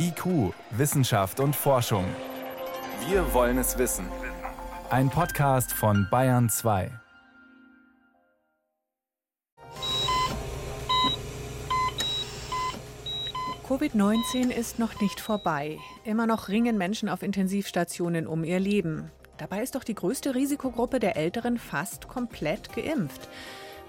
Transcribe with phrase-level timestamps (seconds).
[0.00, 2.04] IQ, Wissenschaft und Forschung.
[3.08, 4.06] Wir wollen es wissen.
[4.90, 6.92] Ein Podcast von Bayern 2.
[13.66, 15.78] Covid-19 ist noch nicht vorbei.
[16.04, 19.10] Immer noch ringen Menschen auf Intensivstationen um ihr Leben.
[19.36, 23.28] Dabei ist doch die größte Risikogruppe der Älteren fast komplett geimpft.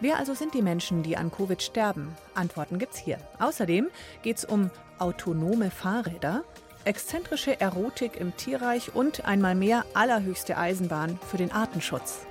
[0.02, 2.16] Wer also sind die Menschen, die an Covid sterben?
[2.34, 3.20] Antworten gibt's hier.
[3.38, 3.90] Außerdem
[4.24, 6.44] geht's um autonome Fahrräder,
[6.86, 12.26] exzentrische Erotik im Tierreich und einmal mehr allerhöchste Eisenbahn für den Artenschutz.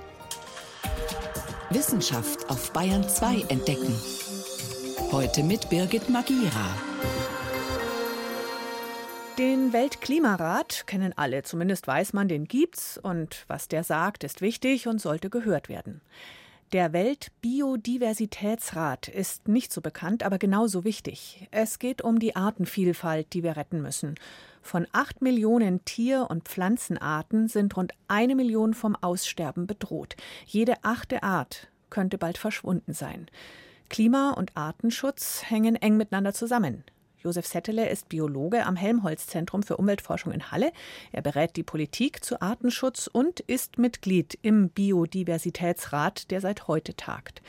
[1.69, 3.93] Wissenschaft auf Bayern 2 entdecken.
[5.11, 6.75] Heute mit Birgit Magira.
[9.37, 14.87] Den Weltklimarat kennen alle, zumindest weiß man, den gibt's und was der sagt, ist wichtig
[14.87, 16.01] und sollte gehört werden.
[16.71, 21.47] Der Weltbiodiversitätsrat ist nicht so bekannt, aber genauso wichtig.
[21.49, 24.13] Es geht um die Artenvielfalt, die wir retten müssen.
[24.61, 30.15] Von acht Millionen Tier- und Pflanzenarten sind rund eine Million vom Aussterben bedroht.
[30.45, 33.25] Jede achte Art könnte bald verschwunden sein.
[33.89, 36.83] Klima- und Artenschutz hängen eng miteinander zusammen.
[37.21, 40.71] Josef Settele ist Biologe am Helmholtz-Zentrum für Umweltforschung in Halle.
[41.11, 47.41] Er berät die Politik zu Artenschutz und ist Mitglied im Biodiversitätsrat, der seit heute tagt.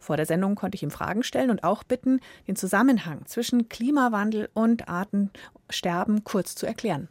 [0.00, 4.50] Vor der Sendung konnte ich ihm Fragen stellen und auch bitten, den Zusammenhang zwischen Klimawandel
[4.54, 7.08] und Artensterben kurz zu erklären.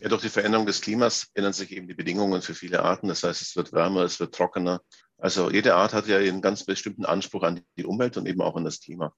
[0.00, 3.08] Ja, durch die Veränderung des Klimas ändern sich eben die Bedingungen für viele Arten.
[3.08, 4.82] Das heißt, es wird wärmer, es wird trockener.
[5.16, 8.56] Also jede Art hat ja einen ganz bestimmten Anspruch an die Umwelt und eben auch
[8.56, 9.14] an das Klima.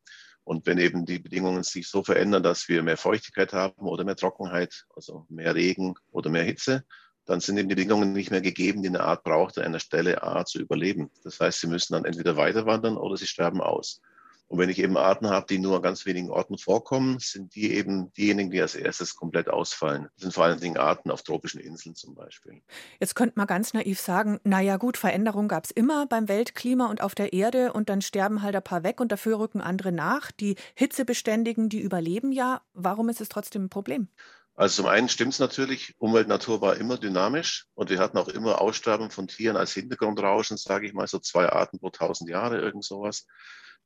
[0.46, 4.14] Und wenn eben die Bedingungen sich so verändern, dass wir mehr Feuchtigkeit haben oder mehr
[4.14, 6.84] Trockenheit, also mehr Regen oder mehr Hitze,
[7.24, 10.22] dann sind eben die Bedingungen nicht mehr gegeben, die eine Art braucht, an einer Stelle
[10.22, 11.10] A zu überleben.
[11.24, 14.00] Das heißt, sie müssen dann entweder weiter wandern oder sie sterben aus.
[14.48, 17.74] Und wenn ich eben Arten habe, die nur an ganz wenigen Orten vorkommen, sind die
[17.74, 20.04] eben diejenigen, die als erstes komplett ausfallen.
[20.14, 22.62] Das sind vor allen Dingen Arten auf tropischen Inseln zum Beispiel.
[23.00, 27.00] Jetzt könnte man ganz naiv sagen, naja gut, Veränderung gab es immer beim Weltklima und
[27.00, 30.30] auf der Erde und dann sterben halt ein paar weg und dafür rücken andere nach.
[30.30, 32.62] Die Hitzebeständigen, die überleben ja.
[32.72, 34.08] Warum ist es trotzdem ein Problem?
[34.54, 38.28] Also zum einen stimmt es natürlich, Umwelt, Natur war immer dynamisch und wir hatten auch
[38.28, 42.58] immer Aussterben von Tieren als Hintergrundrauschen, sage ich mal, so zwei Arten pro tausend Jahre,
[42.58, 43.26] irgend sowas.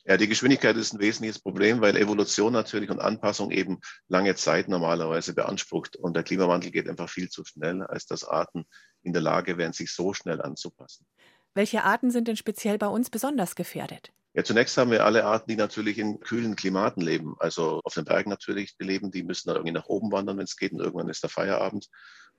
[0.06, 4.68] Ja, die Geschwindigkeit ist ein wesentliches Problem, weil Evolution natürlich und Anpassung eben lange Zeit
[4.68, 5.96] normalerweise beansprucht.
[5.96, 8.64] Und der Klimawandel geht einfach viel zu schnell, als dass Arten
[9.02, 11.06] in der Lage wären, sich so schnell anzupassen.
[11.54, 14.10] Welche Arten sind denn speziell bei uns besonders gefährdet?
[14.32, 17.34] Ja, zunächst haben wir alle Arten, die natürlich in kühlen Klimaten leben.
[17.40, 20.56] Also auf den Bergen natürlich leben, die müssen dann irgendwie nach oben wandern, wenn es
[20.56, 21.88] geht, und irgendwann ist der Feierabend.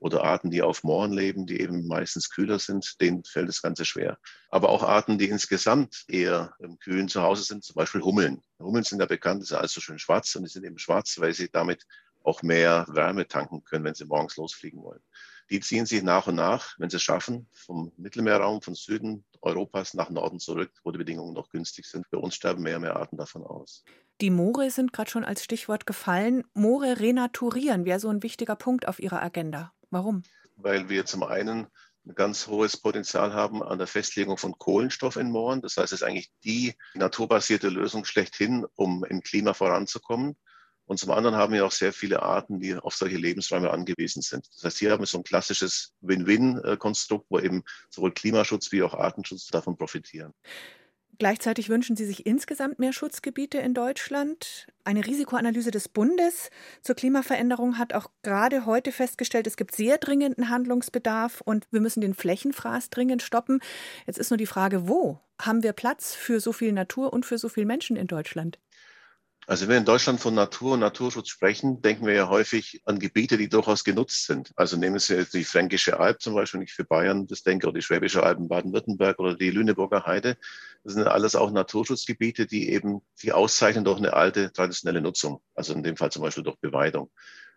[0.02, 3.86] Oder Arten, die auf Mooren leben, die eben meistens kühler sind, denen fällt das Ganze
[3.86, 4.18] schwer.
[4.50, 8.42] Aber auch Arten, die insgesamt eher im Kühlen zu Hause sind, zum Beispiel Hummeln.
[8.58, 11.36] Hummeln sind ja bekannt, die sind also schön schwarz und die sind eben schwarz, weil
[11.36, 11.86] sie damit
[12.24, 15.02] auch mehr Wärme tanken können, wenn sie morgens losfliegen wollen.
[15.52, 19.94] Die ziehen sich nach und nach, wenn sie es schaffen, vom Mittelmeerraum, von Süden Europas
[19.94, 22.10] nach Norden zurück, wo die Bedingungen noch günstig sind.
[22.10, 23.84] Bei uns sterben mehr und mehr Arten davon aus.
[24.20, 26.44] Die Moore sind gerade schon als Stichwort gefallen.
[26.56, 29.74] Moore renaturieren wäre so ein wichtiger Punkt auf Ihrer Agenda.
[29.92, 30.24] Warum?
[30.56, 31.68] Weil wir zum einen
[32.06, 35.62] ein ganz hohes Potenzial haben an der Festlegung von Kohlenstoff in Mooren.
[35.62, 40.36] Das heißt, es ist eigentlich die naturbasierte Lösung schlechthin, um im Klima voranzukommen.
[40.86, 44.48] Und zum anderen haben wir auch sehr viele Arten, die auf solche Lebensräume angewiesen sind.
[44.56, 48.94] Das heißt, hier haben wir so ein klassisches Win-Win-Konstrukt, wo eben sowohl Klimaschutz wie auch
[48.94, 50.34] Artenschutz davon profitieren.
[51.22, 54.66] Gleichzeitig wünschen Sie sich insgesamt mehr Schutzgebiete in Deutschland.
[54.84, 56.50] Eine Risikoanalyse des Bundes
[56.82, 62.02] zur Klimaveränderung hat auch gerade heute festgestellt, es gibt sehr dringenden Handlungsbedarf und wir müssen
[62.02, 63.60] den Flächenfraß dringend stoppen.
[64.08, 67.38] Jetzt ist nur die Frage, wo haben wir Platz für so viel Natur und für
[67.38, 68.58] so viele Menschen in Deutschland?
[69.48, 73.00] Also wenn wir in Deutschland von Natur und Naturschutz sprechen, denken wir ja häufig an
[73.00, 74.52] Gebiete, die durchaus genutzt sind.
[74.56, 77.68] Also nehmen Sie jetzt die Fränkische Alb zum Beispiel, wenn ich für Bayern das denke,
[77.68, 80.38] oder die Schwäbische Alb in Baden-Württemberg oder die Lüneburger Heide.
[80.84, 85.42] Das sind alles auch Naturschutzgebiete, die eben sich auszeichnen durch eine alte traditionelle Nutzung.
[85.56, 87.10] Also in dem Fall zum Beispiel durch Beweidung.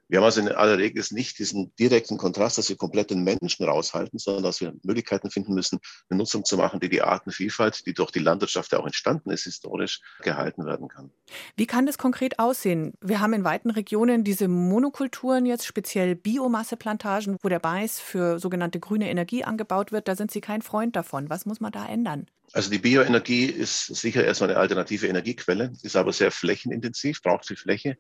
[0.08, 3.64] Wir haben also in aller Regel nicht diesen direkten Kontrast, dass wir komplett den Menschen
[3.64, 5.78] raushalten, sondern dass wir Möglichkeiten finden müssen,
[6.08, 9.44] eine Nutzung zu machen, die die Artenvielfalt, die durch die Landwirtschaft ja auch entstanden ist,
[9.44, 11.10] historisch gehalten werden kann.
[11.56, 12.92] Wie kann das konkret aussehen?
[13.00, 18.80] Wir haben in weiten Regionen diese Monokulturen jetzt, speziell Biomasseplantagen, wo der Mais für sogenannte
[18.80, 20.08] grüne Energie angebaut wird.
[20.08, 21.30] Da sind Sie kein Freund davon.
[21.30, 22.26] Was muss man da ändern?
[22.52, 27.56] Also die Bioenergie ist sicher erstmal eine alternative Energiequelle, ist aber sehr flächenintensiv, braucht viel
[27.56, 27.96] Fläche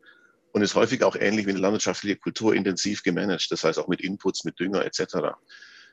[0.54, 4.00] und ist häufig auch ähnlich wie eine landwirtschaftliche Kultur intensiv gemanagt, das heißt auch mit
[4.00, 5.34] Inputs, mit Dünger etc.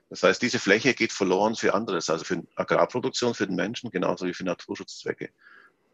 [0.07, 4.27] Das heißt, diese Fläche geht verloren für anderes, also für Agrarproduktion, für den Menschen, genauso
[4.27, 5.31] wie für Naturschutzzwecke.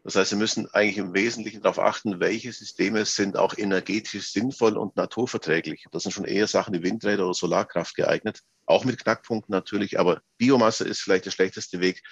[0.04, 4.76] Das heißt, wir müssen eigentlich im Wesentlichen darauf achten, welche Systeme sind auch energetisch sinnvoll
[4.76, 5.86] und naturverträglich.
[5.90, 8.42] Das sind schon eher Sachen wie Windräder oder Solarkraft geeignet.
[8.66, 12.02] Auch mit Knackpunkten natürlich, aber Biomasse ist vielleicht der schlechteste Weg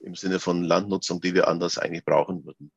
[0.00, 2.72] im Sinne von Landnutzung, die wir anders eigentlich brauchen würden.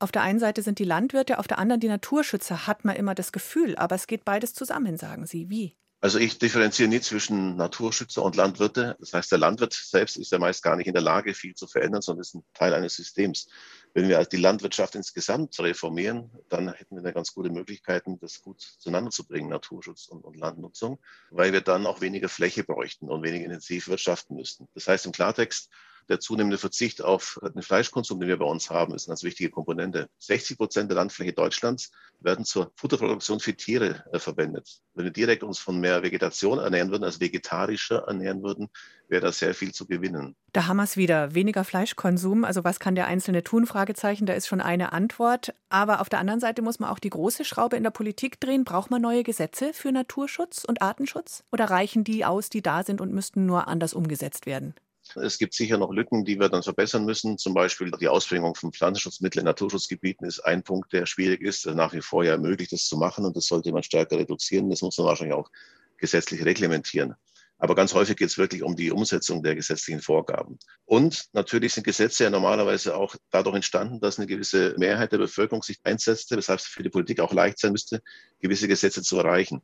[0.00, 3.14] Auf der einen Seite sind die Landwirte, auf der anderen die Naturschützer, hat man immer
[3.14, 3.76] das Gefühl.
[3.76, 5.50] Aber es geht beides zusammen, sagen Sie.
[5.50, 5.76] Wie?
[6.02, 8.96] Also ich differenziere nicht zwischen Naturschützer und Landwirte.
[8.98, 11.66] Das heißt, der Landwirt selbst ist ja meist gar nicht in der Lage, viel zu
[11.66, 13.48] verändern, sondern ist ein Teil eines Systems.
[13.92, 18.40] Wenn wir also die Landwirtschaft insgesamt reformieren, dann hätten wir da ganz gute Möglichkeiten, das
[18.40, 20.98] gut zueinander zu bringen, Naturschutz und, und Landnutzung,
[21.30, 24.68] weil wir dann auch weniger Fläche bräuchten und weniger intensiv wirtschaften müssten.
[24.72, 25.68] Das heißt im Klartext,
[26.08, 29.50] der zunehmende Verzicht auf den Fleischkonsum, den wir bei uns haben, ist eine ganz wichtige
[29.50, 30.08] Komponente.
[30.18, 34.80] 60 Prozent der Landfläche Deutschlands werden zur Futterproduktion für Tiere äh, verwendet.
[34.94, 38.68] Wenn wir direkt uns von mehr Vegetation ernähren würden, als vegetarischer ernähren würden,
[39.08, 40.36] wäre da sehr viel zu gewinnen.
[40.52, 41.34] Da haben wir es wieder.
[41.34, 42.44] Weniger Fleischkonsum.
[42.44, 43.66] Also was kann der Einzelne tun?
[43.66, 44.26] Fragezeichen.
[44.26, 45.54] Da ist schon eine Antwort.
[45.68, 48.64] Aber auf der anderen Seite muss man auch die große Schraube in der Politik drehen.
[48.64, 51.44] Braucht man neue Gesetze für Naturschutz und Artenschutz?
[51.50, 54.74] Oder reichen die aus, die da sind und müssten nur anders umgesetzt werden?
[55.16, 57.38] Es gibt sicher noch Lücken, die wir dann verbessern müssen.
[57.38, 61.66] Zum Beispiel die Ausbringung von Pflanzenschutzmitteln in Naturschutzgebieten ist ein Punkt, der schwierig ist.
[61.66, 64.70] Nach wie vor ja möglich, das zu machen und das sollte man stärker reduzieren.
[64.70, 65.50] Das muss man wahrscheinlich auch
[65.98, 67.14] gesetzlich reglementieren.
[67.60, 70.58] Aber ganz häufig geht es wirklich um die Umsetzung der gesetzlichen Vorgaben.
[70.86, 75.62] Und natürlich sind Gesetze ja normalerweise auch dadurch entstanden, dass eine gewisse Mehrheit der Bevölkerung
[75.62, 78.02] sich einsetzte, weshalb es für die Politik auch leicht sein müsste,
[78.40, 79.60] gewisse Gesetze zu erreichen.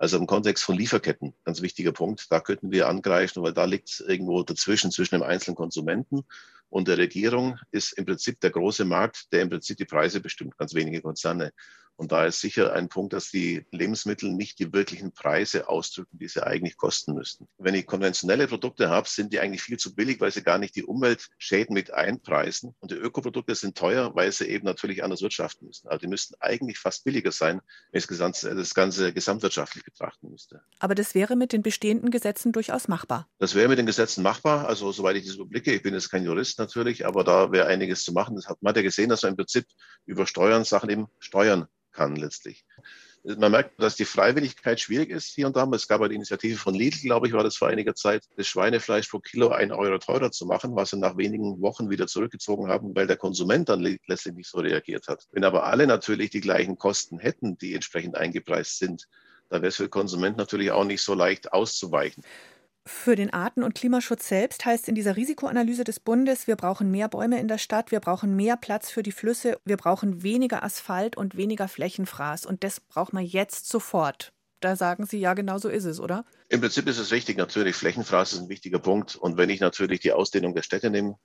[0.00, 3.90] Also im Kontext von Lieferketten, ganz wichtiger Punkt, da könnten wir angreifen, weil da liegt
[3.90, 6.24] es irgendwo dazwischen, zwischen dem einzelnen Konsumenten
[6.70, 10.56] und der Regierung ist im Prinzip der große Markt, der im Prinzip die Preise bestimmt,
[10.56, 11.52] ganz wenige Konzerne.
[12.00, 16.28] Und da ist sicher ein Punkt, dass die Lebensmittel nicht die wirklichen Preise ausdrücken, die
[16.28, 17.46] sie eigentlich kosten müssten.
[17.58, 20.74] Wenn ich konventionelle Produkte habe, sind die eigentlich viel zu billig, weil sie gar nicht
[20.76, 22.74] die Umweltschäden mit einpreisen.
[22.80, 25.88] Und die Ökoprodukte sind teuer, weil sie eben natürlich anders wirtschaften müssen.
[25.88, 27.60] Also die müssten eigentlich fast billiger sein,
[27.92, 30.62] wenn ich das Ganze gesamtwirtschaftlich betrachten müsste.
[30.78, 33.28] Aber das wäre mit den bestehenden Gesetzen durchaus machbar.
[33.36, 34.66] Das wäre mit den Gesetzen machbar.
[34.66, 38.04] Also soweit ich das überblicke, ich bin jetzt kein Jurist natürlich, aber da wäre einiges
[38.04, 38.36] zu machen.
[38.36, 39.66] Das hat man hat ja gesehen, dass man im Prinzip
[40.06, 42.64] über Steuern Sachen eben steuern kann letztlich.
[43.22, 45.68] Man merkt, dass die Freiwilligkeit schwierig ist hier und da.
[45.74, 49.08] Es gab eine Initiative von Lidl, glaube ich, war das vor einiger Zeit, das Schweinefleisch
[49.08, 52.94] pro Kilo ein Euro teurer zu machen, was sie nach wenigen Wochen wieder zurückgezogen haben,
[52.96, 55.26] weil der Konsument dann letztlich nicht so reagiert hat.
[55.32, 59.06] Wenn aber alle natürlich die gleichen Kosten hätten, die entsprechend eingepreist sind,
[59.50, 62.22] dann wäre es für den Konsumenten natürlich auch nicht so leicht auszuweichen.
[62.86, 67.08] Für den Arten- und Klimaschutz selbst heißt in dieser Risikoanalyse des Bundes, wir brauchen mehr
[67.08, 71.16] Bäume in der Stadt, wir brauchen mehr Platz für die Flüsse, wir brauchen weniger Asphalt
[71.16, 72.46] und weniger Flächenfraß.
[72.46, 74.32] Und das braucht man jetzt sofort.
[74.60, 76.24] Da sagen Sie, ja, genau so ist es, oder?
[76.48, 77.38] Im Prinzip ist es richtig.
[77.38, 79.16] Natürlich, Flächenfraß ist ein wichtiger Punkt.
[79.16, 81.16] Und wenn ich natürlich die Ausdehnung der Städte nehme,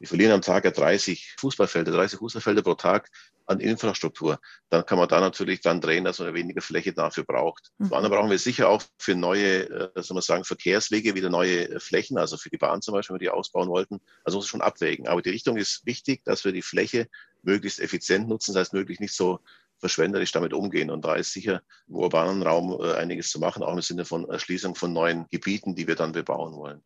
[0.00, 3.10] wir verlieren am Tag ja 30 Fußballfelder, 30 Fußballfelder pro Tag
[3.44, 4.40] an Infrastruktur.
[4.70, 7.70] Dann kann man da natürlich dann drehen, dass man weniger Fläche dafür braucht.
[7.76, 7.88] Mhm.
[7.88, 11.68] Zum anderen brauchen wir sicher auch für neue, äh, soll man sagen, Verkehrswege wieder neue
[11.68, 14.00] äh, Flächen, also für die Bahn zum Beispiel, wenn wir die ausbauen wollten.
[14.24, 15.06] Also muss schon abwägen.
[15.06, 17.06] Aber die Richtung ist wichtig, dass wir die Fläche
[17.42, 19.40] möglichst effizient nutzen, das heißt möglichst nicht so
[19.80, 20.90] verschwenderisch damit umgehen.
[20.90, 24.26] Und da ist sicher im urbanen Raum äh, einiges zu machen, auch im Sinne von
[24.30, 26.82] Erschließung von neuen Gebieten, die wir dann bebauen wollen.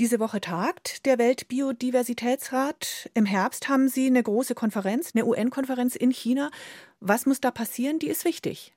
[0.00, 3.10] Diese Woche tagt der Weltbiodiversitätsrat.
[3.14, 6.50] Im Herbst haben Sie eine große Konferenz, eine UN-Konferenz in China.
[6.98, 8.00] Was muss da passieren?
[8.00, 8.74] Die ist wichtig.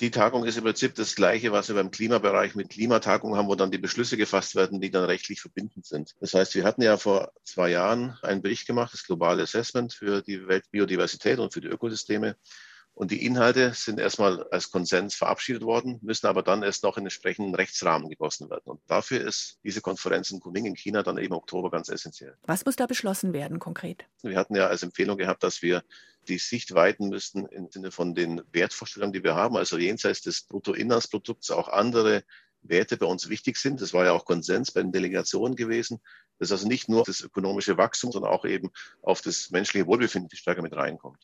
[0.00, 3.56] Die Tagung ist im Prinzip das Gleiche, was wir beim Klimabereich mit Klimatagungen haben, wo
[3.56, 6.14] dann die Beschlüsse gefasst werden, die dann rechtlich verbindend sind.
[6.20, 10.22] Das heißt, wir hatten ja vor zwei Jahren einen Bericht gemacht, das globale Assessment für
[10.22, 12.36] die Weltbiodiversität und für die Ökosysteme.
[12.94, 17.04] Und die Inhalte sind erstmal als Konsens verabschiedet worden, müssen aber dann erst noch in
[17.04, 18.62] entsprechenden Rechtsrahmen gegossen werden.
[18.66, 22.36] Und dafür ist diese Konferenz in Kunming in China dann eben Oktober ganz essentiell.
[22.42, 24.04] Was muss da beschlossen werden konkret?
[24.22, 25.82] Wir hatten ja als Empfehlung gehabt, dass wir
[26.28, 30.42] die Sicht weiten müssten im Sinne von den Wertvorstellungen, die wir haben, also jenseits des
[30.42, 32.22] Bruttoinlandsprodukts auch andere
[32.62, 33.80] Werte bei uns wichtig sind.
[33.80, 36.00] Das war ja auch Konsens bei den Delegationen gewesen.
[36.38, 38.70] Das ist also nicht nur das ökonomische Wachstum, sondern auch eben
[39.02, 41.18] auf das menschliche Wohlbefinden stärker mit reinkommt.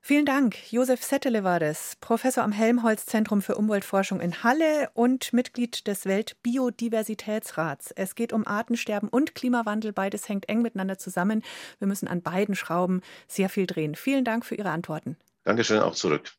[0.00, 0.56] Vielen Dank.
[0.72, 7.90] Josef Settele war das, Professor am Helmholtz-Zentrum für Umweltforschung in Halle und Mitglied des Weltbiodiversitätsrats.
[7.90, 9.92] Es geht um Artensterben und Klimawandel.
[9.92, 11.42] Beides hängt eng miteinander zusammen.
[11.78, 13.94] Wir müssen an beiden Schrauben sehr viel drehen.
[13.96, 15.16] Vielen Dank für Ihre Antworten.
[15.44, 16.32] Dankeschön, auch zurück.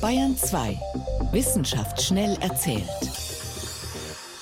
[0.00, 0.78] Bayern 2.
[1.32, 2.88] Wissenschaft schnell erzählt.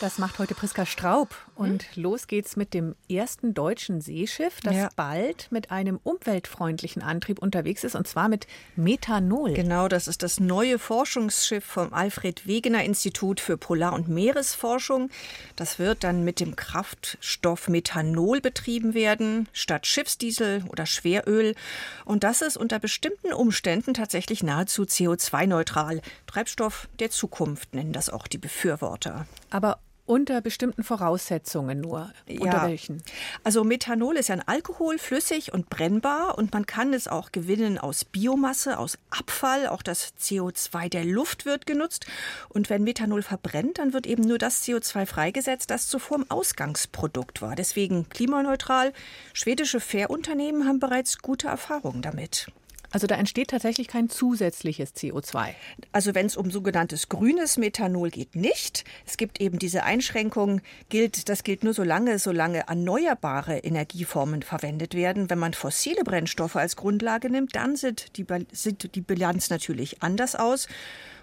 [0.01, 1.35] Das macht heute Priska Straub.
[1.59, 4.89] Und los geht's mit dem ersten deutschen Seeschiff, das ja.
[4.95, 8.47] bald mit einem umweltfreundlichen Antrieb unterwegs ist, und zwar mit
[8.77, 9.55] Methanol.
[9.55, 15.11] Genau, das ist das neue Forschungsschiff vom Alfred Wegener Institut für Polar- und Meeresforschung.
[15.57, 21.57] Das wird dann mit dem Kraftstoff Methanol betrieben werden, statt Schiffsdiesel oder Schweröl.
[22.05, 26.03] Und das ist unter bestimmten Umständen tatsächlich nahezu CO2-neutral.
[26.29, 29.27] Treibstoff der Zukunft nennen das auch die Befürworter.
[29.51, 32.11] Aber unter bestimmten Voraussetzungen nur.
[32.27, 32.41] Ja.
[32.41, 33.03] Unter welchen?
[33.45, 37.79] Also Methanol ist ja ein Alkohol, flüssig und brennbar und man kann es auch gewinnen
[37.79, 39.67] aus Biomasse, aus Abfall.
[39.69, 42.07] Auch das CO2 der Luft wird genutzt.
[42.49, 47.43] Und wenn Methanol verbrennt, dann wird eben nur das CO2 freigesetzt, das zuvor im Ausgangsprodukt
[47.43, 47.55] war.
[47.55, 48.93] Deswegen klimaneutral.
[49.35, 52.49] Schwedische Fährunternehmen haben bereits gute Erfahrungen damit.
[52.91, 55.55] Also da entsteht tatsächlich kein zusätzliches CO2.
[55.93, 58.85] Also wenn es um sogenanntes grünes Methanol geht, nicht.
[59.07, 64.95] Es gibt eben diese Einschränkung, gilt, das gilt nur so lange, solange erneuerbare Energieformen verwendet
[64.95, 65.29] werden.
[65.29, 70.35] Wenn man fossile Brennstoffe als Grundlage nimmt, dann sieht die, sieht die Bilanz natürlich anders
[70.35, 70.67] aus.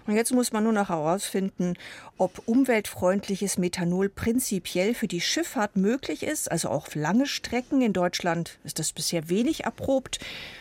[0.06, 1.74] Und jetzt muss man nur noch herausfinden,
[2.18, 7.82] ob umweltfreundliches Methanol prinzipiell für die Schifffahrt möglich ist, also auch lange Strecken.
[7.82, 10.18] In Deutschland ist das bisher wenig erprobt.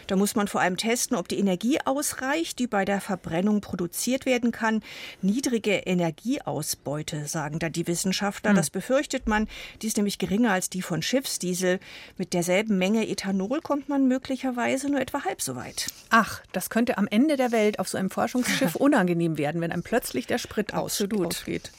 [0.07, 4.25] Da muss man vor allem testen, ob die Energie ausreicht, die bei der Verbrennung produziert
[4.25, 4.83] werden kann.
[5.21, 8.51] Niedrige Energieausbeute, sagen da die Wissenschaftler.
[8.51, 8.57] Hm.
[8.57, 9.47] Das befürchtet man.
[9.81, 11.79] Die ist nämlich geringer als die von Schiffsdiesel.
[12.17, 15.87] Mit derselben Menge Ethanol kommt man möglicherweise nur etwa halb so weit.
[16.09, 19.83] Ach, das könnte am Ende der Welt auf so einem Forschungsschiff unangenehm werden, wenn einem
[19.83, 21.27] plötzlich der Sprit Absolut.
[21.27, 21.71] ausgeht.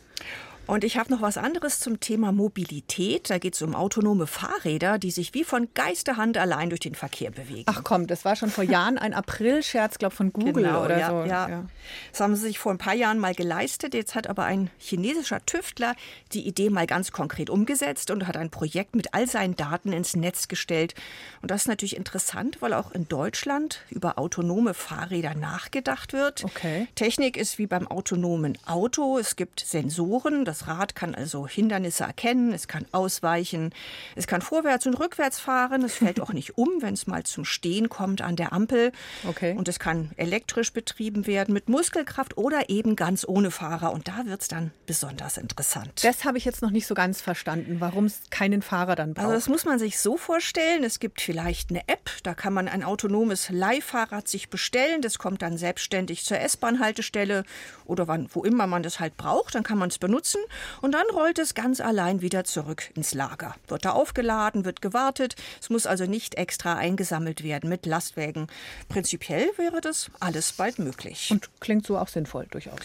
[0.66, 3.30] Und ich habe noch was anderes zum Thema Mobilität.
[3.30, 7.30] Da geht es um autonome Fahrräder, die sich wie von Geisterhand allein durch den Verkehr
[7.30, 7.64] bewegen.
[7.66, 11.08] Ach komm, das war schon vor Jahren ein April-Scherz, glaube von Google genau, oder ja,
[11.08, 11.14] so.
[11.24, 11.48] Ja.
[11.48, 11.64] ja.
[12.10, 13.94] Das haben sie sich vor ein paar Jahren mal geleistet.
[13.94, 15.94] Jetzt hat aber ein chinesischer Tüftler
[16.32, 20.16] die Idee mal ganz konkret umgesetzt und hat ein Projekt mit all seinen Daten ins
[20.16, 20.94] Netz gestellt.
[21.42, 26.44] Und das ist natürlich interessant, weil auch in Deutschland über autonome Fahrräder nachgedacht wird.
[26.44, 26.88] Okay.
[26.96, 29.18] Technik ist wie beim autonomen Auto.
[29.18, 30.44] Es gibt Sensoren.
[30.44, 33.74] Das das Rad kann also Hindernisse erkennen, es kann ausweichen,
[34.14, 37.44] es kann vorwärts und rückwärts fahren, es fällt auch nicht um, wenn es mal zum
[37.44, 38.92] Stehen kommt an der Ampel.
[39.28, 39.54] Okay.
[39.56, 43.92] Und es kann elektrisch betrieben werden mit Muskelkraft oder eben ganz ohne Fahrer.
[43.92, 46.02] Und da wird es dann besonders interessant.
[46.02, 49.26] Das habe ich jetzt noch nicht so ganz verstanden, warum es keinen Fahrer dann braucht.
[49.26, 50.84] Also das muss man sich so vorstellen.
[50.84, 55.02] Es gibt vielleicht eine App, da kann man ein autonomes Leihfahrrad sich bestellen.
[55.02, 57.44] Das kommt dann selbstständig zur S-Bahn-Haltestelle
[57.84, 59.54] oder wann, wo immer man das halt braucht.
[59.54, 60.40] Dann kann man es benutzen
[60.80, 63.54] und dann rollt es ganz allein wieder zurück ins Lager.
[63.68, 65.36] Wird da aufgeladen, wird gewartet.
[65.60, 68.46] Es muss also nicht extra eingesammelt werden mit Lastwägen.
[68.88, 71.28] Prinzipiell wäre das alles bald möglich.
[71.30, 72.80] Und klingt so auch sinnvoll durchaus.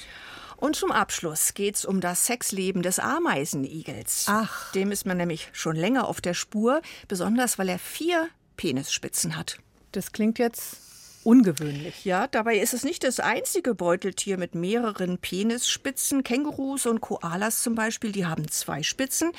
[0.58, 4.26] Und zum Abschluss geht es um das Sexleben des Ameisenigels.
[4.28, 4.72] Ach.
[4.74, 9.58] Dem ist man nämlich schon länger auf der Spur, besonders weil er vier Penisspitzen hat.
[9.92, 10.91] Das klingt jetzt
[11.24, 12.06] ungewöhnlich.
[12.06, 16.24] Ja, dabei ist es nicht das einzige Beuteltier mit mehreren Penisspitzen.
[16.24, 19.32] Kängurus und Koalas zum Beispiel, die haben zwei Spitzen.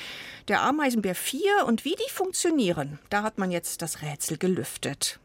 [0.47, 1.65] Der Ameisenbär vier.
[1.65, 5.19] Und wie die funktionieren, da hat man jetzt das Rätsel gelüftet.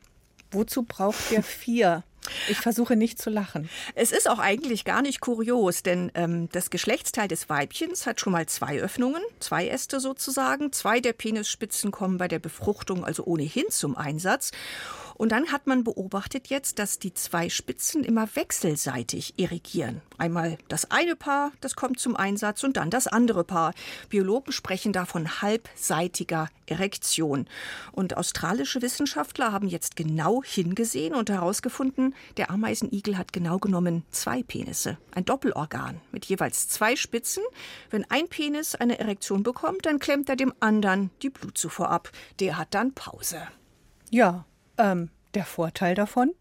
[0.50, 2.04] Wozu braucht der vier?
[2.48, 3.68] Ich versuche nicht zu lachen.
[3.94, 8.32] Es ist auch eigentlich gar nicht kurios, denn ähm, das Geschlechtsteil des Weibchens hat schon
[8.32, 10.72] mal zwei Öffnungen, zwei Äste sozusagen.
[10.72, 14.52] Zwei der Penisspitzen kommen bei der Befruchtung also ohnehin zum Einsatz.
[15.18, 20.00] Und dann hat man beobachtet jetzt, dass die zwei Spitzen immer wechselseitig irrigieren.
[20.16, 23.74] Einmal das eine Paar, das kommt zum Einsatz, und dann das andere Paar.
[24.10, 27.48] Biologen sprechen da von halbseitiger Erektion.
[27.90, 34.42] Und australische Wissenschaftler haben jetzt genau hingesehen und herausgefunden, der Ameisenigel hat genau genommen zwei
[34.42, 37.42] Penisse, ein Doppelorgan mit jeweils zwei Spitzen.
[37.90, 42.10] Wenn ein Penis eine Erektion bekommt, dann klemmt er dem anderen die Blutzufuhr ab.
[42.40, 43.40] Der hat dann Pause.
[44.10, 44.44] Ja,
[44.78, 46.32] ähm, der Vorteil davon?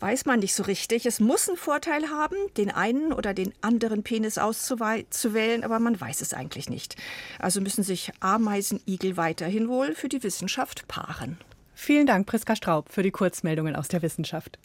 [0.00, 1.06] Weiß man nicht so richtig.
[1.06, 6.20] Es muss einen Vorteil haben, den einen oder den anderen Penis auszuwählen, aber man weiß
[6.20, 6.96] es eigentlich nicht.
[7.38, 11.38] Also müssen sich Ameisenigel weiterhin wohl für die Wissenschaft paaren.
[11.74, 14.58] Vielen Dank, Priska Straub, für die Kurzmeldungen aus der Wissenschaft.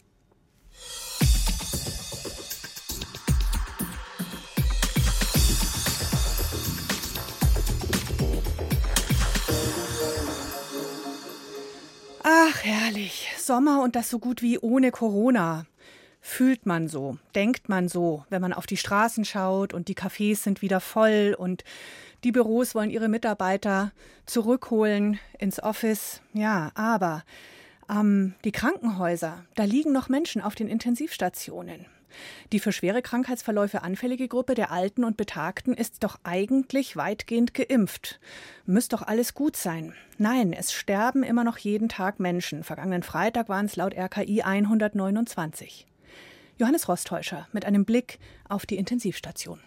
[12.60, 13.28] Ach, herrlich.
[13.38, 15.66] Sommer und das so gut wie ohne Corona.
[16.20, 20.36] Fühlt man so, denkt man so, wenn man auf die Straßen schaut und die Cafés
[20.36, 21.64] sind wieder voll und
[22.22, 23.92] die Büros wollen ihre Mitarbeiter
[24.26, 26.20] zurückholen ins Office.
[26.34, 27.24] Ja, aber
[27.88, 31.86] ähm, die Krankenhäuser, da liegen noch Menschen auf den Intensivstationen.
[32.52, 38.20] Die für schwere Krankheitsverläufe anfällige Gruppe der Alten und Betagten ist doch eigentlich weitgehend geimpft.
[38.66, 39.94] Müsste doch alles gut sein.
[40.18, 42.64] Nein, es sterben immer noch jeden Tag Menschen.
[42.64, 45.86] Vergangenen Freitag waren es laut RKI 129.
[46.58, 49.60] Johannes Rostäuscher mit einem Blick auf die Intensivstation.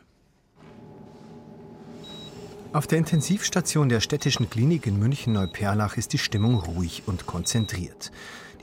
[2.74, 8.12] Auf der Intensivstation der städtischen Klinik in München-Neuperlach ist die Stimmung ruhig und konzentriert.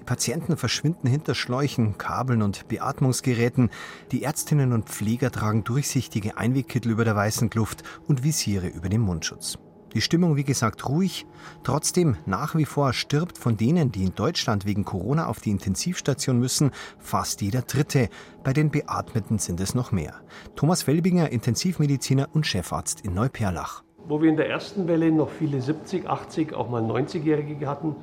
[0.00, 3.68] Die Patienten verschwinden hinter Schläuchen, Kabeln und Beatmungsgeräten.
[4.12, 9.02] Die Ärztinnen und Pfleger tragen durchsichtige Einwegkittel über der weißen Kluft und Visiere über dem
[9.02, 9.58] Mundschutz.
[9.92, 11.26] Die Stimmung, wie gesagt, ruhig.
[11.64, 16.38] Trotzdem, nach wie vor stirbt von denen, die in Deutschland wegen Corona auf die Intensivstation
[16.38, 18.08] müssen, fast jeder Dritte.
[18.42, 20.14] Bei den Beatmeten sind es noch mehr.
[20.56, 23.82] Thomas Felbinger, Intensivmediziner und Chefarzt in Neuperlach.
[24.06, 27.96] Wo wir in der ersten Welle noch viele 70, 80, auch mal 90-Jährige hatten,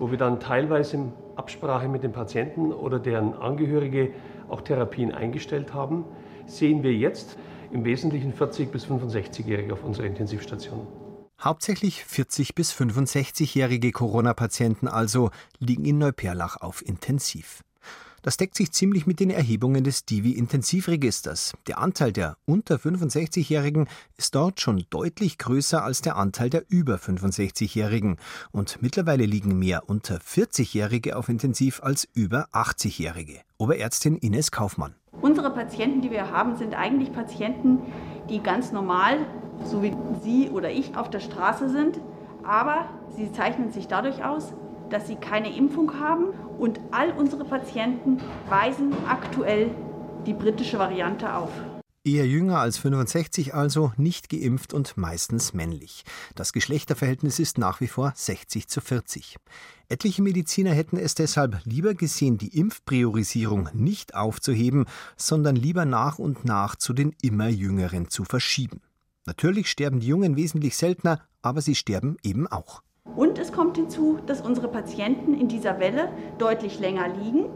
[0.00, 4.10] wo wir dann teilweise in Absprache mit den Patienten oder deren Angehörige
[4.48, 6.04] auch Therapien eingestellt haben,
[6.46, 7.38] sehen wir jetzt
[7.70, 10.88] im Wesentlichen 40 bis 65-Jährige auf unserer Intensivstation.
[11.40, 17.62] Hauptsächlich 40 bis 65-jährige Corona-Patienten also liegen in Neuperlach auf Intensiv.
[18.22, 21.54] Das deckt sich ziemlich mit den Erhebungen des Divi-Intensivregisters.
[21.66, 26.96] Der Anteil der unter 65-Jährigen ist dort schon deutlich größer als der Anteil der über
[26.96, 28.16] 65-Jährigen.
[28.52, 33.40] Und mittlerweile liegen mehr unter 40-Jährige auf Intensiv als über 80-Jährige.
[33.56, 34.94] Oberärztin Ines Kaufmann.
[35.22, 37.78] Unsere Patienten, die wir haben, sind eigentlich Patienten,
[38.28, 39.26] die ganz normal,
[39.64, 42.00] so wie Sie oder ich, auf der Straße sind.
[42.42, 44.52] Aber sie zeichnen sich dadurch aus,
[44.90, 46.26] dass sie keine Impfung haben
[46.58, 48.18] und all unsere Patienten
[48.48, 49.70] weisen aktuell
[50.26, 51.50] die britische Variante auf.
[52.02, 56.04] Eher jünger als 65 also, nicht geimpft und meistens männlich.
[56.34, 59.36] Das Geschlechterverhältnis ist nach wie vor 60 zu 40.
[59.90, 64.86] Etliche Mediziner hätten es deshalb lieber gesehen, die Impfpriorisierung nicht aufzuheben,
[65.18, 68.80] sondern lieber nach und nach zu den immer Jüngeren zu verschieben.
[69.26, 72.82] Natürlich sterben die Jungen wesentlich seltener, aber sie sterben eben auch.
[73.16, 77.46] Und es kommt hinzu, dass unsere Patienten in dieser Welle deutlich länger liegen,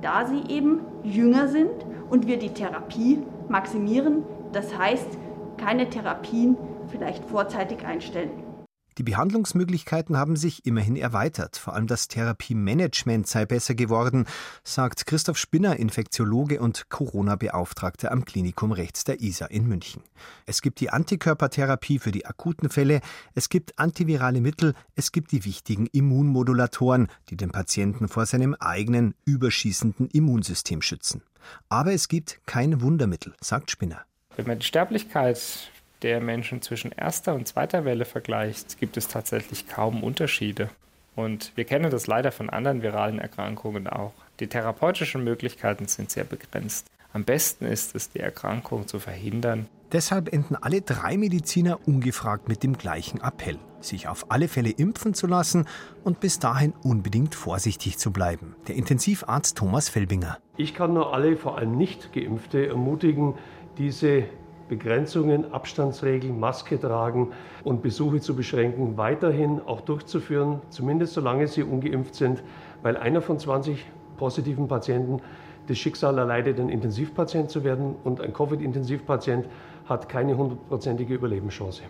[0.00, 5.18] da sie eben jünger sind und wir die Therapie maximieren, das heißt
[5.58, 6.56] keine Therapien
[6.88, 8.51] vielleicht vorzeitig einstellen.
[8.98, 11.56] Die Behandlungsmöglichkeiten haben sich immerhin erweitert.
[11.56, 14.26] Vor allem das Therapiemanagement sei besser geworden,
[14.64, 20.02] sagt Christoph Spinner, Infektiologe und Corona-Beauftragter am Klinikum rechts der ISA in München.
[20.46, 23.00] Es gibt die Antikörpertherapie für die akuten Fälle,
[23.34, 29.14] es gibt antivirale Mittel, es gibt die wichtigen Immunmodulatoren, die den Patienten vor seinem eigenen
[29.24, 31.22] überschießenden Immunsystem schützen.
[31.68, 34.02] Aber es gibt kein Wundermittel, sagt Spinner.
[34.36, 35.70] Wenn man die Sterblichkeit
[36.02, 40.68] der Menschen zwischen erster und zweiter Welle vergleicht, gibt es tatsächlich kaum Unterschiede.
[41.14, 44.12] Und wir kennen das leider von anderen viralen Erkrankungen auch.
[44.40, 46.86] Die therapeutischen Möglichkeiten sind sehr begrenzt.
[47.12, 49.68] Am besten ist es, die Erkrankung zu verhindern.
[49.92, 55.12] Deshalb enden alle drei Mediziner ungefragt mit dem gleichen Appell, sich auf alle Fälle impfen
[55.12, 55.66] zu lassen
[56.02, 58.56] und bis dahin unbedingt vorsichtig zu bleiben.
[58.68, 60.38] Der Intensivarzt Thomas Felbinger.
[60.56, 63.34] Ich kann nur alle, vor allem nicht geimpfte, ermutigen,
[63.76, 64.24] diese
[64.68, 67.32] Begrenzungen, Abstandsregeln, Maske tragen
[67.64, 72.42] und Besuche zu beschränken, weiterhin auch durchzuführen, zumindest solange sie ungeimpft sind,
[72.82, 73.84] weil einer von 20
[74.16, 75.20] positiven Patienten
[75.68, 79.46] das Schicksal erleidet, ein Intensivpatient zu werden und ein Covid-Intensivpatient
[79.86, 81.82] hat keine hundertprozentige Überlebenschance.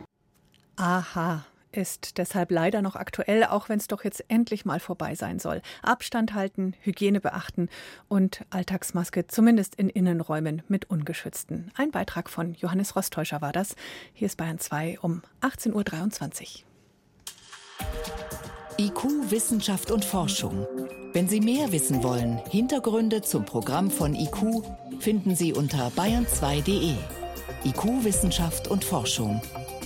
[0.76, 5.38] Aha, ist deshalb leider noch aktuell, auch wenn es doch jetzt endlich mal vorbei sein
[5.38, 5.62] soll.
[5.82, 7.68] Abstand halten, Hygiene beachten
[8.08, 11.70] und Alltagsmaske zumindest in Innenräumen mit ungeschützten.
[11.74, 13.74] Ein Beitrag von Johannes Rostäuscher war das.
[14.12, 16.72] Hier ist Bayern 2 um 18.23 Uhr.
[18.78, 20.66] IQ, Wissenschaft und Forschung.
[21.12, 24.62] Wenn Sie mehr wissen wollen, Hintergründe zum Programm von IQ
[24.98, 26.94] finden Sie unter bayern2.de.
[27.64, 29.40] IQ, Wissenschaft und Forschung.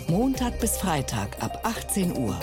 [0.08, 2.38] Montag bis Freitag ab 18 Uhr.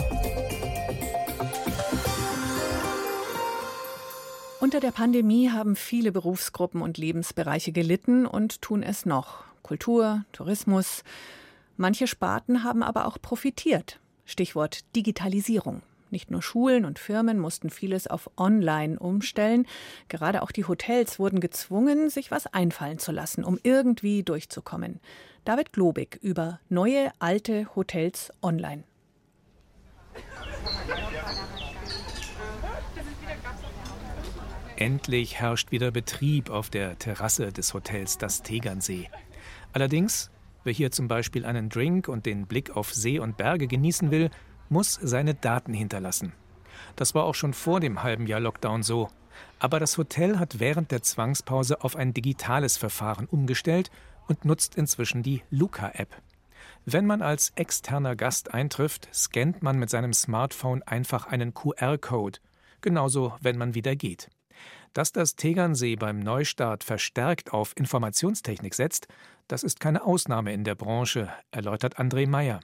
[4.60, 9.46] Unter der Pandemie haben viele Berufsgruppen und Lebensbereiche gelitten und tun es noch.
[9.62, 11.06] Kultur, Tourismus.
[11.78, 14.02] Manche Sparten haben aber auch profitiert.
[14.26, 15.84] Stichwort Digitalisierung.
[16.14, 19.66] Nicht nur Schulen und Firmen mussten vieles auf Online umstellen.
[20.10, 25.00] Gerade auch die Hotels wurden gezwungen, sich was einfallen zu lassen, um irgendwie durchzukommen.
[25.44, 28.84] David Globig über neue alte Hotels online.
[34.76, 39.10] Endlich herrscht wieder Betrieb auf der Terrasse des Hotels Das Tegernsee.
[39.72, 40.30] Allerdings,
[40.64, 44.30] wer hier zum Beispiel einen Drink und den Blick auf See und Berge genießen will,
[44.70, 46.34] muss seine Daten hinterlassen.
[46.96, 49.10] Das war auch schon vor dem halben Jahr Lockdown so.
[49.60, 53.92] Aber das Hotel hat während der Zwangspause auf ein digitales Verfahren umgestellt
[54.28, 56.10] und nutzt inzwischen die Luca-App.
[56.86, 62.40] Wenn man als externer Gast eintrifft, scannt man mit seinem Smartphone einfach einen QR-Code,
[62.82, 64.30] genauso wenn man wieder geht.
[64.94, 69.08] Dass das Tegernsee beim Neustart verstärkt auf Informationstechnik setzt,
[69.48, 72.60] das ist keine Ausnahme in der Branche, erläutert André Meyer.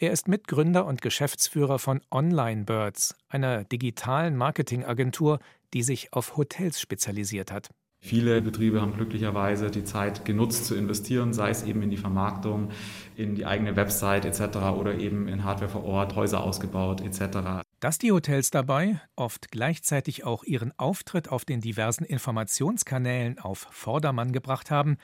[0.00, 5.40] Er ist Mitgründer und Geschäftsführer von Online Birds, einer digitalen Marketingagentur,
[5.74, 7.70] die sich auf Hotels spezialisiert hat.
[8.00, 12.70] Viele Betriebe haben glücklicherweise die Zeit genutzt zu investieren, sei es eben in die Vermarktung,
[13.16, 14.58] in die eigene Website etc.
[14.78, 17.64] oder eben in Hardware vor Ort, Häuser ausgebaut etc.
[17.80, 24.30] Dass die Hotels dabei oft gleichzeitig auch ihren Auftritt auf den diversen Informationskanälen auf Vordermann
[24.30, 24.96] gebracht haben,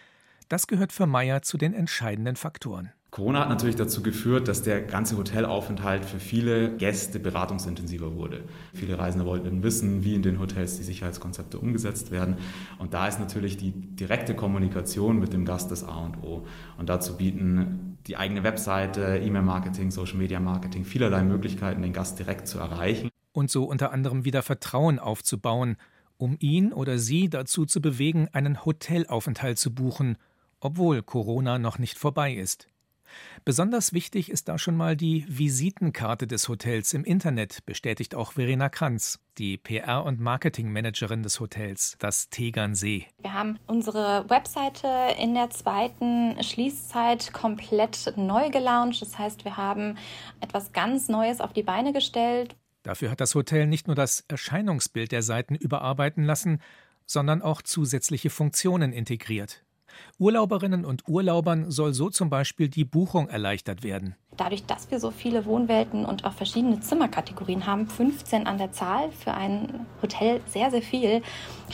[0.48, 2.92] das gehört für Meyer zu den entscheidenden Faktoren.
[3.14, 8.42] Corona hat natürlich dazu geführt, dass der ganze Hotelaufenthalt für viele Gäste beratungsintensiver wurde.
[8.72, 12.38] Viele Reisende wollten wissen, wie in den Hotels die Sicherheitskonzepte umgesetzt werden.
[12.80, 16.44] Und da ist natürlich die direkte Kommunikation mit dem Gast das A und O.
[16.76, 23.10] Und dazu bieten die eigene Webseite, E-Mail-Marketing, Social-Media-Marketing vielerlei Möglichkeiten, den Gast direkt zu erreichen.
[23.30, 25.76] Und so unter anderem wieder Vertrauen aufzubauen,
[26.16, 30.18] um ihn oder sie dazu zu bewegen, einen Hotelaufenthalt zu buchen,
[30.58, 32.66] obwohl Corona noch nicht vorbei ist.
[33.44, 38.68] Besonders wichtig ist da schon mal die Visitenkarte des Hotels im Internet, bestätigt auch Verena
[38.68, 43.06] Kranz, die PR- und Marketingmanagerin des Hotels, das Tegernsee.
[43.20, 44.88] Wir haben unsere Webseite
[45.20, 49.02] in der zweiten Schließzeit komplett neu gelauncht.
[49.02, 49.98] Das heißt, wir haben
[50.40, 52.56] etwas ganz Neues auf die Beine gestellt.
[52.82, 56.60] Dafür hat das Hotel nicht nur das Erscheinungsbild der Seiten überarbeiten lassen,
[57.06, 59.63] sondern auch zusätzliche Funktionen integriert.
[60.18, 64.14] Urlauberinnen und Urlaubern soll so zum Beispiel die Buchung erleichtert werden.
[64.36, 69.12] Dadurch, dass wir so viele Wohnwelten und auch verschiedene Zimmerkategorien haben, 15 an der Zahl
[69.12, 71.22] für ein Hotel sehr, sehr viel,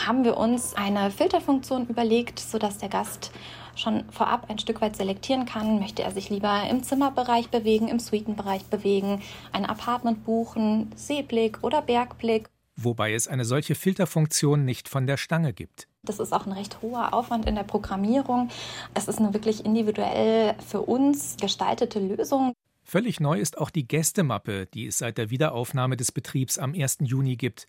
[0.04, 3.32] haben wir uns eine Filterfunktion überlegt, sodass der Gast
[3.76, 5.78] schon vorab ein Stück weit selektieren kann.
[5.78, 11.82] Möchte er sich lieber im Zimmerbereich bewegen, im Suitenbereich bewegen, ein Apartment buchen, Seeblick oder
[11.82, 12.48] Bergblick.
[12.76, 15.89] Wobei es eine solche Filterfunktion nicht von der Stange gibt.
[16.06, 18.48] Das ist auch ein recht hoher Aufwand in der Programmierung.
[18.94, 22.54] Es ist eine wirklich individuell für uns gestaltete Lösung.
[22.82, 26.98] Völlig neu ist auch die Gästemappe, die es seit der Wiederaufnahme des Betriebs am 1.
[27.02, 27.66] Juni gibt.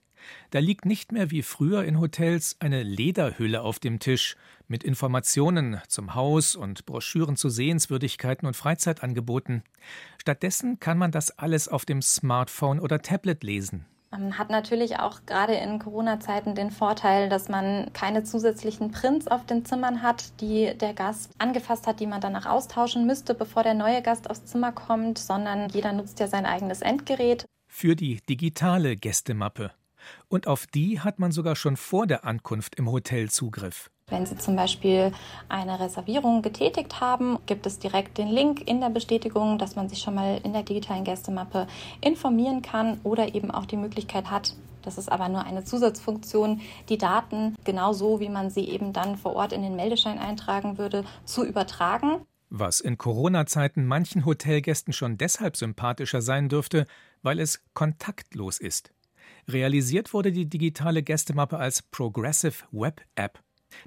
[0.51, 5.81] Da liegt nicht mehr wie früher in Hotels eine Lederhülle auf dem Tisch mit Informationen
[5.87, 9.63] zum Haus und Broschüren zu Sehenswürdigkeiten und Freizeitangeboten.
[10.19, 13.85] Stattdessen kann man das alles auf dem Smartphone oder Tablet lesen.
[14.11, 19.45] Man hat natürlich auch gerade in Corona-Zeiten den Vorteil, dass man keine zusätzlichen Prints auf
[19.45, 23.73] den Zimmern hat, die der Gast angefasst hat, die man danach austauschen müsste, bevor der
[23.73, 27.45] neue Gast aufs Zimmer kommt, sondern jeder nutzt ja sein eigenes Endgerät.
[27.67, 29.71] Für die digitale Gästemappe.
[30.27, 33.89] Und auf die hat man sogar schon vor der Ankunft im Hotel Zugriff.
[34.11, 35.11] Wenn Sie zum Beispiel
[35.49, 39.99] eine Reservierung getätigt haben, gibt es direkt den Link in der Bestätigung, dass man sich
[39.99, 41.65] schon mal in der digitalen Gästemappe
[42.01, 46.97] informieren kann oder eben auch die Möglichkeit hat, das ist aber nur eine Zusatzfunktion, die
[46.97, 51.45] Daten genauso wie man sie eben dann vor Ort in den Meldeschein eintragen würde, zu
[51.45, 52.25] übertragen.
[52.49, 56.85] Was in Corona-Zeiten manchen Hotelgästen schon deshalb sympathischer sein dürfte,
[57.21, 58.91] weil es kontaktlos ist.
[59.47, 63.39] Realisiert wurde die digitale Gästemappe als Progressive Web App.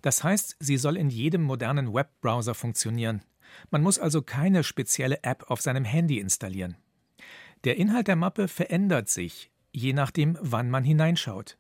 [0.03, 3.23] Das heißt, sie soll in jedem modernen Webbrowser funktionieren.
[3.71, 6.77] Man muss also keine spezielle App auf seinem Handy installieren.
[7.65, 11.57] Der Inhalt der Mappe verändert sich, je nachdem, wann man hineinschaut.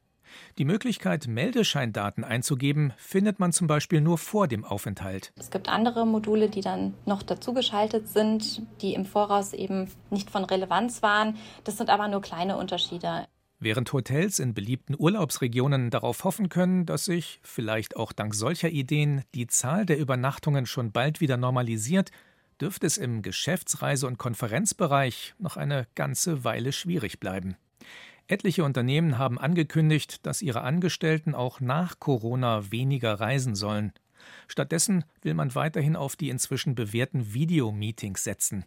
[0.58, 5.32] Die Möglichkeit, Meldescheindaten einzugeben, findet man zum Beispiel nur vor dem Aufenthalt.
[5.36, 10.44] Es gibt andere Module, die dann noch dazugeschaltet sind, die im Voraus eben nicht von
[10.44, 11.36] Relevanz waren.
[11.64, 13.26] Das sind aber nur kleine Unterschiede.
[13.64, 19.22] Während Hotels in beliebten Urlaubsregionen darauf hoffen können, dass sich, vielleicht auch dank solcher Ideen,
[19.34, 22.10] die Zahl der Übernachtungen schon bald wieder normalisiert,
[22.60, 27.56] dürfte es im Geschäftsreise- und Konferenzbereich noch eine ganze Weile schwierig bleiben.
[28.26, 33.94] Etliche Unternehmen haben angekündigt, dass ihre Angestellten auch nach Corona weniger reisen sollen.
[34.46, 38.66] Stattdessen will man weiterhin auf die inzwischen bewährten Videomeetings setzen.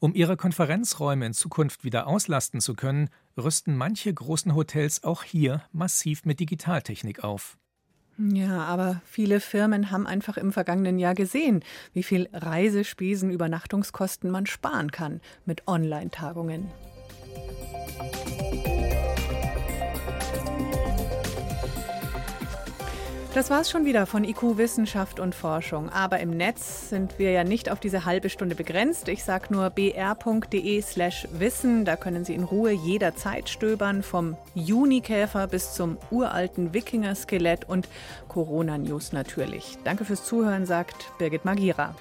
[0.00, 5.62] Um ihre Konferenzräume in Zukunft wieder auslasten zu können, rüsten manche großen Hotels auch hier
[5.72, 7.58] massiv mit Digitaltechnik auf.
[8.18, 14.46] Ja, aber viele Firmen haben einfach im vergangenen Jahr gesehen, wie viel Reisespesen, Übernachtungskosten man
[14.46, 16.68] sparen kann mit Online-Tagungen.
[23.38, 25.90] Das war's schon wieder von IQ Wissenschaft und Forschung.
[25.90, 29.06] Aber im Netz sind wir ja nicht auf diese halbe Stunde begrenzt.
[29.06, 31.84] Ich sage nur br.de/slash wissen.
[31.84, 37.88] Da können Sie in Ruhe jederzeit stöbern, vom Junikäfer bis zum uralten Wikinger-Skelett und
[38.26, 39.78] Corona-News natürlich.
[39.84, 41.94] Danke fürs Zuhören, sagt Birgit Magira.